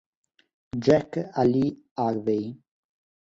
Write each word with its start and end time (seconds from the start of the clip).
Jak 0.85 1.11
Ali 1.41 1.65
Harvey 1.97 2.45